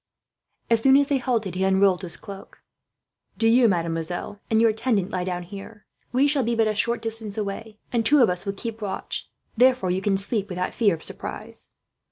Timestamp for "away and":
7.37-8.03